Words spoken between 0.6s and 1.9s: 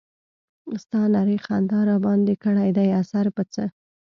ستا نرۍ خندا